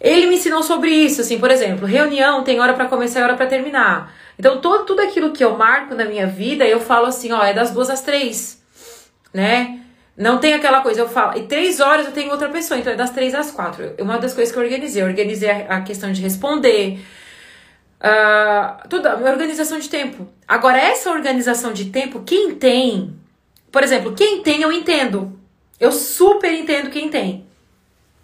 [0.00, 3.34] Ele me ensinou sobre isso, assim, por exemplo, reunião tem hora para começar e hora
[3.36, 4.14] para terminar.
[4.38, 7.52] Então, todo, tudo aquilo que eu marco na minha vida, eu falo assim, ó, é
[7.52, 8.62] das duas às três,
[9.34, 9.80] né?
[10.18, 12.96] Não tem aquela coisa, eu falo, e três horas eu tenho outra pessoa, então é
[12.96, 13.94] das três às quatro.
[14.00, 16.98] Uma das coisas que eu organizei, eu organizei a, a questão de responder,
[18.00, 20.28] uh, tudo, a organização de tempo.
[20.46, 23.16] Agora, essa organização de tempo, quem tem,
[23.70, 25.38] por exemplo, quem tem, eu entendo.
[25.78, 27.46] Eu super entendo quem tem.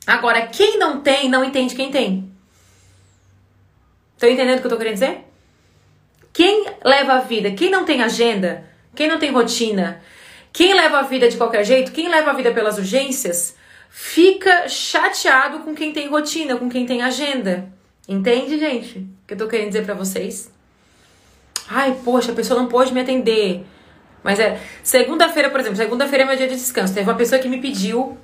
[0.04, 2.28] Agora, quem não tem, não entende quem tem.
[4.14, 5.24] Estão entendendo o que eu tô querendo dizer?
[6.32, 10.02] Quem leva a vida, quem não tem agenda, quem não tem rotina,
[10.54, 13.56] quem leva a vida de qualquer jeito, quem leva a vida pelas urgências,
[13.90, 17.68] fica chateado com quem tem rotina, com quem tem agenda.
[18.08, 18.98] Entende, gente?
[18.98, 20.52] O que eu tô querendo dizer para vocês?
[21.68, 23.66] Ai, poxa, a pessoa não pôde me atender.
[24.22, 24.60] Mas é.
[24.84, 26.94] Segunda-feira, por exemplo, segunda-feira é meu dia de descanso.
[26.94, 28.16] Teve uma pessoa que me pediu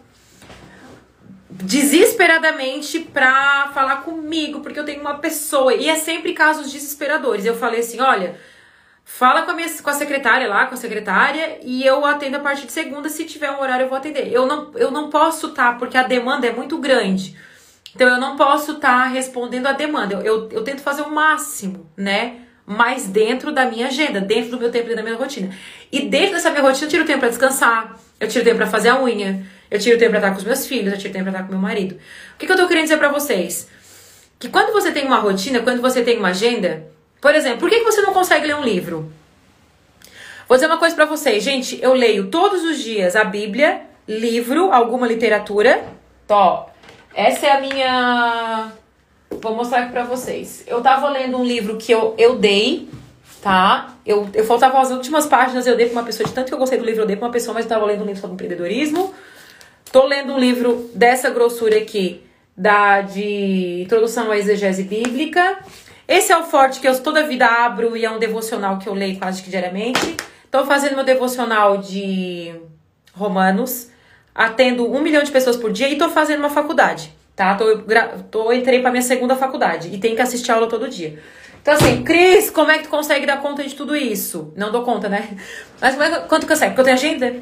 [1.51, 5.75] desesperadamente pra falar comigo, porque eu tenho uma pessoa.
[5.75, 7.45] E é sempre casos desesperadores.
[7.45, 8.39] Eu falei assim: olha
[9.05, 12.41] Fala com a, minha, com a secretária lá, com a secretária, e eu atendo a
[12.41, 14.33] partir de segunda, se tiver um horário eu vou atender.
[14.33, 17.37] Eu não, eu não posso estar, tá, porque a demanda é muito grande.
[17.95, 20.15] Então eu não posso estar tá respondendo a demanda.
[20.15, 22.41] Eu, eu, eu, tento fazer o máximo, né?
[22.65, 25.55] Mas dentro da minha agenda, dentro do meu tempo e da minha rotina.
[25.91, 28.91] E dentro dessa minha rotina eu tiro tempo para descansar, eu tiro tempo para fazer
[28.91, 31.33] a unha, Eu tiro tempo pra estar com os meus filhos, eu tiro tempo pra
[31.33, 31.97] estar com meu marido.
[32.35, 33.69] O que, que eu tô querendo dizer pra vocês?
[34.39, 36.90] Que quando você tem uma rotina, quando você tem uma agenda,
[37.21, 39.13] por exemplo, por que, você não consegue ler um livro?
[40.49, 41.79] Vou dizer uma coisa para vocês, gente.
[41.83, 45.85] Eu leio todos os dias a Bíblia, livro, alguma literatura.
[46.25, 46.67] Então, ó,
[47.15, 48.73] essa é a minha.
[49.31, 50.65] Vou mostrar aqui pra vocês.
[50.67, 52.89] Eu tava lendo um livro que eu, eu dei,
[53.41, 53.95] tá?
[54.05, 56.59] Eu, eu faltava as últimas páginas, eu dei pra uma pessoa, de tanto que eu
[56.59, 58.35] gostei do livro, eu dei pra uma pessoa, mas eu tava lendo um livro sobre
[58.35, 59.15] empreendedorismo.
[59.93, 62.23] Tô lendo um livro dessa grossura aqui,
[62.57, 65.59] da de Introdução à Exegese Bíblica.
[66.11, 68.95] Esse é o forte que eu toda vida abro e é um devocional que eu
[68.95, 70.17] leio quase que diariamente.
[70.51, 72.53] Tô fazendo meu devocional de
[73.15, 73.89] Romanos,
[74.35, 77.55] atendo um milhão de pessoas por dia e tô fazendo uma faculdade, tá?
[77.55, 77.79] Tô,
[78.29, 81.17] tô entrei pra minha segunda faculdade e tenho que assistir aula todo dia.
[81.63, 84.53] Então, assim, Cris, como é que tu consegue dar conta de tudo isso?
[84.57, 85.39] Não dou conta, né?
[85.81, 86.75] Mas como é, quanto consegue?
[86.75, 87.37] Porque eu tenho agenda.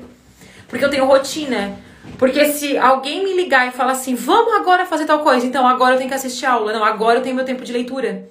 [0.68, 1.74] Porque eu tenho rotina.
[2.18, 5.94] Porque se alguém me ligar e falar assim, vamos agora fazer tal coisa, então agora
[5.94, 6.70] eu tenho que assistir aula.
[6.70, 8.28] Não, agora eu tenho meu tempo de leitura.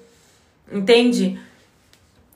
[0.70, 1.38] Entende?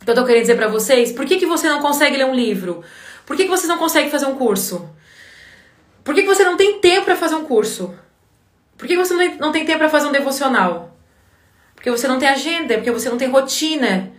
[0.01, 1.13] O que eu tô querendo dizer pra vocês?
[1.13, 2.83] Por que, que você não consegue ler um livro?
[3.25, 4.89] Por que, que vocês não conseguem fazer um curso?
[6.03, 7.95] Por que, que você não tem tempo para fazer um curso?
[8.77, 10.97] Por que, você não tem tempo para fazer um devocional?
[11.75, 14.11] Porque você não tem agenda, porque você não tem rotina.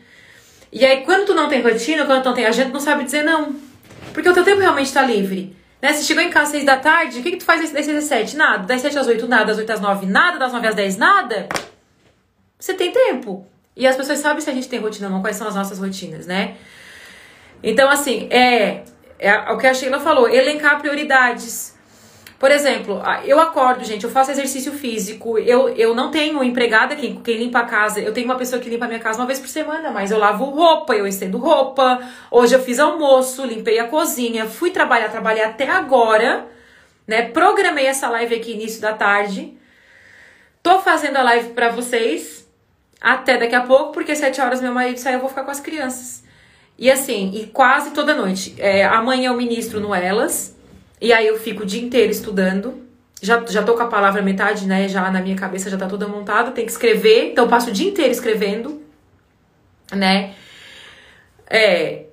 [0.72, 3.04] E aí, quando tu não tem rotina, quando tu não tem agenda, tu não sabe
[3.04, 3.56] dizer não.
[4.14, 5.56] Porque o teu tempo realmente está livre.
[5.82, 5.92] Né?
[5.94, 7.98] Se chegou em casa às 6 da tarde, o que, que tu faz das 6
[7.98, 8.38] às 7?
[8.38, 8.64] Nada.
[8.66, 9.46] Das 7 às 8, nada.
[9.46, 10.40] Das 8 às 9, nada.
[10.40, 11.50] Das 9 às 10, nada.
[12.58, 13.46] Você tem tempo.
[13.76, 15.80] E as pessoas sabem se a gente tem rotina ou não, quais são as nossas
[15.80, 16.56] rotinas, né?
[17.64, 18.84] Então, assim, é,
[19.18, 21.74] é o que a Sheila falou, elencar prioridades.
[22.38, 27.16] Por exemplo, eu acordo, gente, eu faço exercício físico, eu, eu não tenho empregada quem,
[27.22, 29.40] quem limpa a casa, eu tenho uma pessoa que limpa a minha casa uma vez
[29.40, 33.88] por semana, mas eu lavo roupa, eu estendo roupa, hoje eu fiz almoço, limpei a
[33.88, 36.46] cozinha, fui trabalhar, trabalhei até agora,
[37.08, 37.30] né?
[37.30, 39.58] Programei essa live aqui início da tarde.
[40.62, 42.33] Tô fazendo a live para vocês
[43.04, 45.60] até daqui a pouco, porque sete horas meu marido sai, eu vou ficar com as
[45.60, 46.24] crianças.
[46.80, 48.56] E assim, e quase toda noite.
[48.58, 50.56] É, amanhã eu ministro no Elas,
[51.02, 52.82] e aí eu fico o dia inteiro estudando.
[53.22, 54.88] Já, já tô com a palavra metade, né?
[54.88, 57.32] Já na minha cabeça já tá toda montada, tem que escrever.
[57.32, 58.82] Então eu passo o dia inteiro escrevendo,
[59.92, 60.34] né?
[61.50, 62.06] É.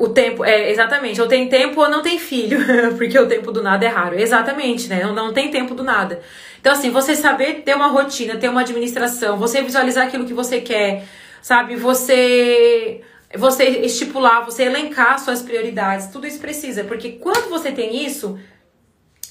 [0.00, 1.20] O tempo, é, exatamente.
[1.20, 2.58] Eu tenho tempo ou não tem filho,
[2.96, 4.18] porque o tempo do nada é raro.
[4.18, 5.04] Exatamente, né?
[5.04, 6.22] Não, não tem tempo do nada.
[6.58, 10.58] Então, assim, você saber ter uma rotina, ter uma administração, você visualizar aquilo que você
[10.62, 11.06] quer,
[11.42, 11.76] sabe?
[11.76, 13.02] Você
[13.36, 18.40] você estipular, você elencar suas prioridades, tudo isso precisa, porque quando você tem isso,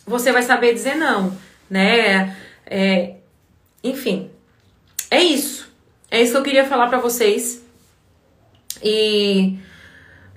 [0.06, 1.36] você vai saber dizer não,
[1.68, 2.38] né?
[2.64, 3.16] É,
[3.84, 4.30] enfim,
[5.10, 5.68] é isso.
[6.12, 7.66] É isso que eu queria falar para vocês.
[8.84, 9.58] E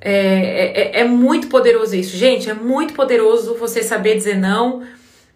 [0.04, 2.50] é, é, é, muito poderoso isso, gente.
[2.50, 4.82] É muito poderoso você saber dizer não.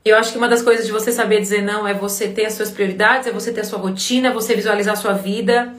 [0.04, 2.54] Eu acho que uma das coisas de você saber dizer não é você ter as
[2.54, 5.72] suas prioridades, é você ter a sua rotina, é você visualizar a sua vida.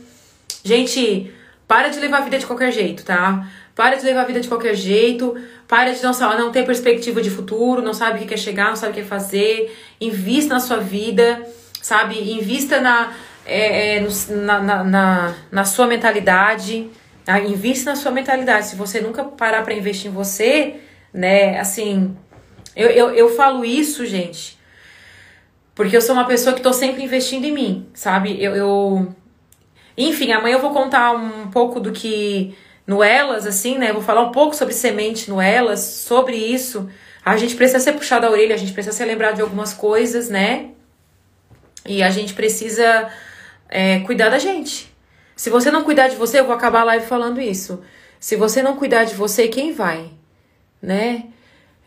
[0.64, 1.32] Gente,
[1.68, 3.48] para de levar a vida de qualquer jeito, tá?
[3.76, 5.36] Para de levar a vida de qualquer jeito.
[5.68, 8.76] Para de não, não ter perspectiva de futuro, não sabe o que quer chegar, não
[8.76, 9.76] sabe o que fazer.
[10.00, 11.46] Invista na sua vida,
[11.82, 12.16] sabe?
[12.32, 13.14] Invista na,
[13.46, 16.90] é, é na, na, na, na, sua mentalidade.
[17.28, 17.42] Tá?
[17.42, 18.68] Invista na sua mentalidade.
[18.68, 20.78] Se você nunca parar para investir em você,
[21.14, 21.60] né?
[21.60, 22.16] Assim,
[22.74, 24.58] eu, eu, eu falo isso, gente,
[25.76, 28.42] porque eu sou uma pessoa que tô sempre investindo em mim, sabe?
[28.42, 29.14] Eu, eu,
[29.98, 32.56] enfim, amanhã eu vou contar um pouco do que
[32.88, 33.90] no Elas, assim, né?
[33.90, 36.90] Eu vou falar um pouco sobre semente no Elas, sobre isso.
[37.26, 40.30] A gente precisa ser puxado a orelha, a gente precisa ser lembrado de algumas coisas,
[40.30, 40.70] né?
[41.86, 43.12] E a gente precisa
[43.68, 44.96] é, cuidar da gente.
[45.38, 47.80] Se você não cuidar de você, eu vou acabar a live falando isso.
[48.20, 50.10] Se você não cuidar de você, quem vai?
[50.82, 51.26] Né?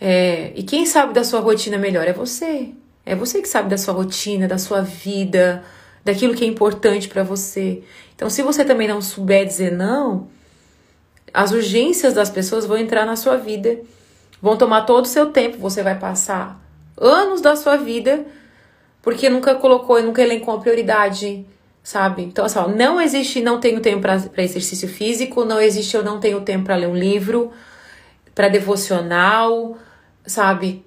[0.01, 2.71] É, e quem sabe da sua rotina melhor é você.
[3.05, 5.65] É você que sabe da sua rotina, da sua vida,
[6.05, 7.83] daquilo que é importante para você.
[8.15, 10.29] Então, se você também não souber dizer não,
[11.35, 13.81] as urgências das pessoas vão entrar na sua vida,
[14.41, 16.61] vão tomar todo o seu tempo, você vai passar
[16.97, 18.25] anos da sua vida
[19.03, 21.45] porque nunca colocou e nunca elencou a prioridade,
[21.91, 22.23] sabe?
[22.23, 26.21] Então, assim, ó, não existe não tenho tempo para exercício físico, não existe eu não
[26.21, 27.51] tenho tempo para ler um livro,
[28.33, 29.77] para devocional,
[30.25, 30.87] sabe?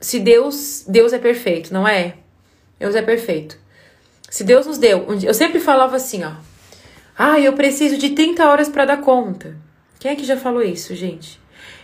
[0.00, 2.14] Se Deus, Deus é perfeito, não é?
[2.78, 3.58] Deus é perfeito.
[4.30, 6.30] Se Deus nos deu, eu sempre falava assim, ó.
[7.18, 9.56] Ah, eu preciso de 30 horas para dar conta.
[9.98, 11.40] Quem é que já falou isso, gente?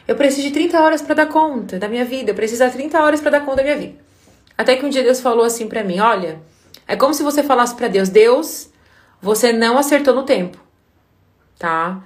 [0.06, 2.30] Eu preciso de 30 horas para dar conta da minha vida.
[2.30, 3.96] Eu preciso de 30 horas para dar conta da minha vida.
[4.56, 6.38] Até que um dia Deus falou assim para mim: Olha,
[6.86, 8.70] é como se você falasse para Deus: Deus,
[9.20, 10.58] você não acertou no tempo.
[11.58, 12.02] Tá?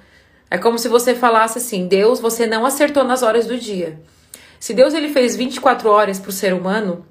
[0.50, 4.00] É como se você falasse assim: Deus, você não acertou nas horas do dia.
[4.60, 7.04] Se Deus ele fez 24 horas para o ser humano,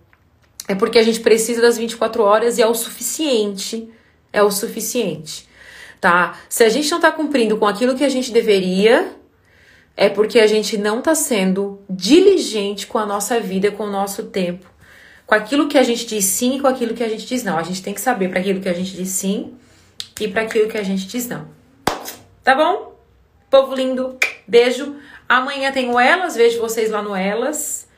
[0.67, 3.89] é porque a gente precisa das 24 horas e é o suficiente.
[4.33, 5.47] É o suficiente,
[6.01, 6.37] tá?
[6.49, 9.15] Se a gente não tá cumprindo com aquilo que a gente deveria,
[9.95, 14.23] é porque a gente não tá sendo diligente com a nossa vida, com o nosso
[14.25, 14.69] tempo,
[15.27, 17.57] com aquilo que a gente diz sim e com aquilo que a gente diz não.
[17.57, 19.55] A gente tem que saber para aquilo que a gente diz sim
[20.19, 21.45] e para aquilo que a gente diz não.
[22.43, 22.97] Tá bom?
[23.49, 24.95] Povo lindo, beijo.
[25.27, 27.89] Amanhã tem o Elas, vejo vocês lá no Elas,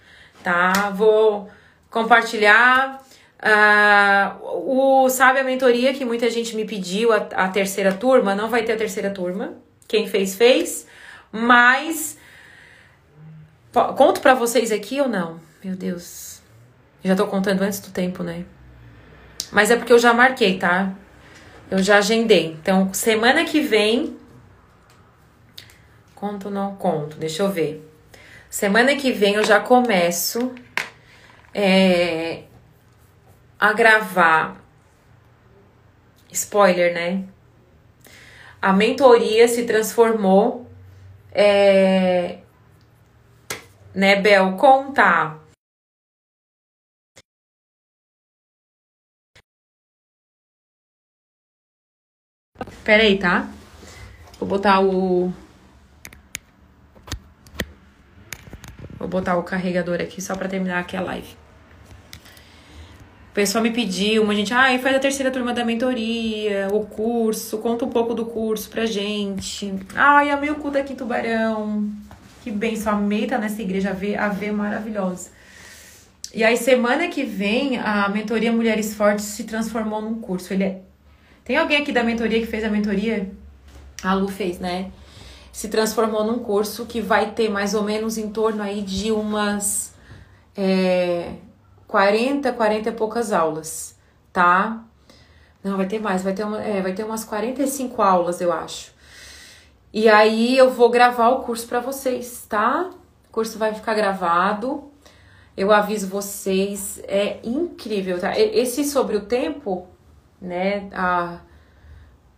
[0.43, 0.89] tá?
[0.89, 1.47] Vou
[1.91, 3.03] compartilhar.
[3.41, 8.49] Uh, o Sabe a Mentoria, que muita gente me pediu, a, a terceira turma, não
[8.49, 9.53] vai ter a terceira turma.
[9.87, 10.87] Quem fez, fez.
[11.31, 12.17] Mas.
[13.95, 15.39] Conto para vocês aqui ou não?
[15.63, 16.28] Meu Deus.
[17.03, 18.45] Já tô contando antes do tempo, né?
[19.51, 20.93] Mas é porque eu já marquei, tá?
[21.71, 22.47] Eu já agendei.
[22.61, 24.17] Então, semana que vem.
[26.13, 27.17] Conto ou não conto?
[27.17, 27.87] Deixa eu ver.
[28.49, 30.53] Semana que vem eu já começo
[31.53, 32.43] é,
[33.59, 34.57] a gravar.
[36.31, 37.23] Spoiler, né?
[38.61, 40.69] A mentoria se transformou.
[41.31, 42.39] É,
[43.93, 44.53] né, Bel?
[44.53, 45.38] Conta.
[52.89, 53.47] Pera aí, tá?
[54.39, 55.31] Vou botar o.
[58.97, 61.37] Vou botar o carregador aqui só pra terminar aqui a live.
[63.29, 67.59] O pessoal me pediu, uma gente, ah, faz a terceira turma da mentoria, o curso,
[67.59, 69.71] conta um pouco do curso pra gente.
[69.93, 71.87] Ai, amei o culto aqui em Tubarão.
[72.43, 75.29] Que benção, amei estar nessa igreja, a ver maravilhosa.
[76.33, 80.51] E aí, semana que vem, a mentoria Mulheres Fortes se transformou num curso.
[80.51, 80.88] Ele é...
[81.49, 83.27] Tem alguém aqui da mentoria que fez a mentoria?
[84.03, 84.91] A Lu fez, né?
[85.51, 89.91] Se transformou num curso que vai ter mais ou menos em torno aí de umas.
[90.55, 91.31] É
[91.87, 93.97] 40, 40 e poucas aulas,
[94.31, 94.83] tá?
[95.63, 98.91] Não, vai ter mais, vai ter, uma, é, vai ter umas 45 aulas, eu acho.
[99.91, 102.91] E aí eu vou gravar o curso para vocês, tá?
[103.27, 104.91] O curso vai ficar gravado.
[105.57, 108.37] Eu aviso vocês, é incrível, tá?
[108.37, 109.87] Esse sobre o tempo,
[110.41, 110.89] né?
[110.93, 111.39] A,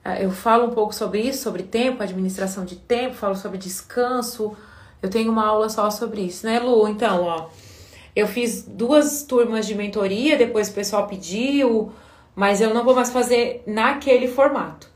[0.03, 4.55] a, eu falo um pouco sobre isso, sobre tempo, administração de tempo, falo sobre descanso.
[5.01, 6.87] Eu tenho uma aula só sobre isso, né, Lu?
[6.87, 7.49] Então, ó.
[8.15, 11.91] Eu fiz duas turmas de mentoria, depois o pessoal pediu,
[12.35, 14.87] mas eu não vou mais fazer naquele formato,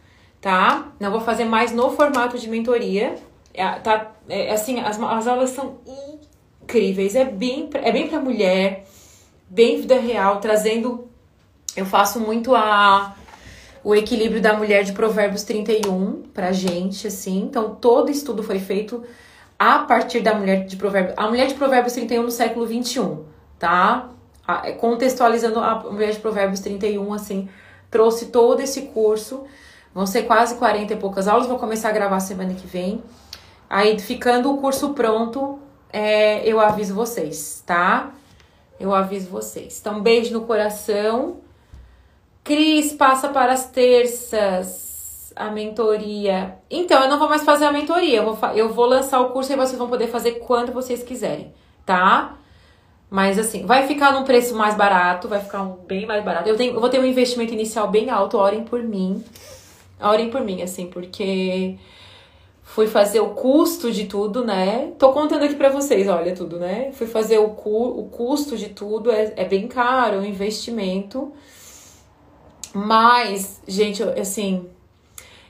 [0.42, 0.92] tá?
[1.00, 3.16] Não vou fazer mais no formato de mentoria.
[3.54, 5.78] É, tá, é, assim, as, as aulas são
[6.62, 8.86] incríveis, é bem, é bem pra mulher,
[9.50, 11.10] bem vida real, trazendo.
[11.76, 13.16] Eu faço muito a
[13.86, 17.44] o equilíbrio da mulher de Provérbios 31 pra gente, assim.
[17.44, 19.04] Então, todo estudo foi feito
[19.60, 21.14] a partir da mulher de Provérbios.
[21.16, 23.24] A mulher de Provérbios 31 no século 21,
[23.60, 24.10] tá?
[24.64, 27.48] É, contextualizando a mulher de Provérbios 31, assim,
[27.92, 29.44] trouxe todo esse curso.
[29.94, 33.04] Vão ser quase 40 e poucas aulas, vou começar a gravar semana que vem.
[33.70, 35.60] Aí, ficando o curso pronto,
[35.94, 38.12] é, eu aviso vocês, tá?
[38.80, 39.78] Eu aviso vocês.
[39.80, 41.45] Então, beijo no coração.
[42.46, 46.60] Cris, passa para as terças a mentoria.
[46.70, 48.20] Então, eu não vou mais fazer a mentoria.
[48.20, 51.52] Eu vou, eu vou lançar o curso e vocês vão poder fazer quando vocês quiserem,
[51.84, 52.38] tá?
[53.10, 56.48] Mas assim, vai ficar num preço mais barato, vai ficar um bem mais barato.
[56.48, 59.24] Eu, tenho, eu vou ter um investimento inicial bem alto, orem por mim.
[60.00, 61.80] Orem por mim, assim, porque
[62.62, 64.92] fui fazer o custo de tudo, né?
[65.00, 66.92] Tô contando aqui pra vocês, olha tudo, né?
[66.94, 71.34] Fui fazer o, cu, o custo de tudo, é, é bem caro, um investimento.
[72.76, 74.68] Mas, gente, assim,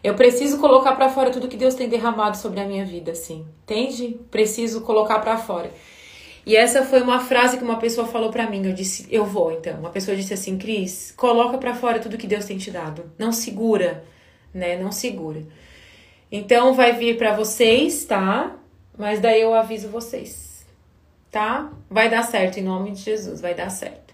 [0.03, 3.47] eu preciso colocar para fora tudo que Deus tem derramado sobre a minha vida, assim.
[3.63, 4.19] Entende?
[4.29, 5.71] Preciso colocar para fora.
[6.45, 8.63] E essa foi uma frase que uma pessoa falou para mim.
[8.63, 9.79] Eu disse, eu vou então.
[9.79, 13.11] Uma pessoa disse assim, Cris, coloca para fora tudo que Deus tem te dado.
[13.17, 14.03] Não segura,
[14.53, 14.77] né?
[14.77, 15.41] Não segura.
[16.31, 18.55] Então vai vir para vocês, tá?
[18.95, 20.63] Mas daí eu aviso vocês,
[21.31, 21.73] tá?
[21.89, 24.04] Vai dar certo em nome de Jesus, vai dar certo.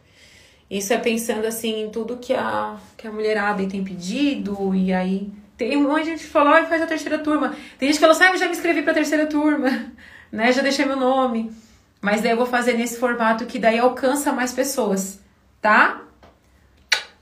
[0.71, 5.29] Isso é pensando assim em tudo que a que a mulherada tem pedido e aí
[5.57, 7.53] tem um monte de gente que falou, ah, faz a terceira turma.
[7.77, 9.91] Tem gente que falou, sabe, ah, já me inscrevi pra terceira turma,
[10.31, 10.49] né?
[10.53, 11.51] Já deixei meu nome.
[11.99, 15.19] Mas daí eu vou fazer nesse formato que daí alcança mais pessoas,
[15.61, 16.03] tá?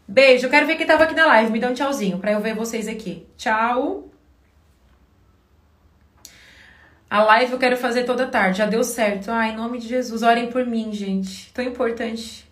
[0.07, 1.51] Beijo, eu quero ver quem tava aqui na live.
[1.51, 3.25] Me dá um tchauzinho pra eu ver vocês aqui.
[3.35, 4.09] Tchau.
[7.09, 8.59] A live eu quero fazer toda tarde.
[8.59, 9.31] Já deu certo.
[9.31, 11.51] Ai, em nome de Jesus, orem por mim, gente.
[11.51, 12.48] Tão importante.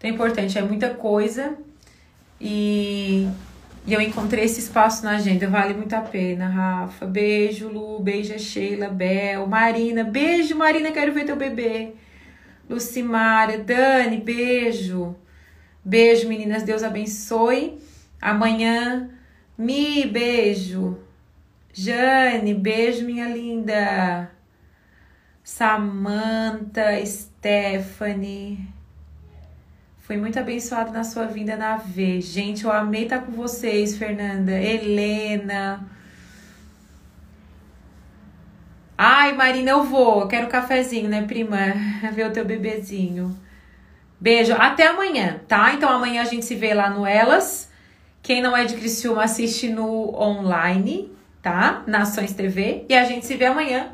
[0.00, 0.58] Tão importante.
[0.58, 1.56] É muita coisa.
[2.40, 3.28] E
[3.86, 5.48] e eu encontrei esse espaço na agenda.
[5.48, 7.06] Vale muito a pena, Rafa.
[7.06, 8.00] Beijo, Lu.
[8.00, 10.04] Beijo, Sheila, Bel, Marina.
[10.04, 10.90] Beijo, Marina.
[10.92, 11.92] Quero ver teu bebê.
[12.68, 15.16] Lucimara, Dani, beijo.
[15.84, 16.62] Beijo, meninas.
[16.62, 17.78] Deus abençoe.
[18.20, 19.10] Amanhã,
[19.56, 20.98] Mi, beijo.
[21.72, 24.30] Jane, beijo, minha linda.
[25.44, 28.68] Samantha, Stephanie.
[30.10, 32.20] Foi muito abençoado na sua vinda na V.
[32.20, 34.50] Gente, eu amei estar com vocês, Fernanda.
[34.50, 35.88] Helena.
[38.98, 40.22] Ai, Marina, eu vou.
[40.22, 41.58] Eu quero um cafezinho, né, prima?
[42.12, 43.38] Ver o teu bebezinho.
[44.18, 44.52] Beijo.
[44.54, 45.74] Até amanhã, tá?
[45.74, 47.70] Então amanhã a gente se vê lá no Elas.
[48.20, 51.84] Quem não é de Criciúma assiste no online, tá?
[51.86, 52.84] Nações TV.
[52.88, 53.92] E a gente se vê amanhã.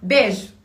[0.00, 0.59] Beijo.